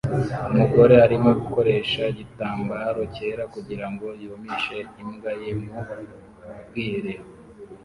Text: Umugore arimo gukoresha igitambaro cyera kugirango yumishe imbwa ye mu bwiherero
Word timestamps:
Umugore 0.51 0.95
arimo 1.05 1.29
gukoresha 1.39 2.01
igitambaro 2.11 3.01
cyera 3.15 3.43
kugirango 3.53 4.05
yumishe 4.21 4.77
imbwa 5.01 5.31
ye 5.41 5.49
mu 5.59 5.81
bwiherero 6.67 7.23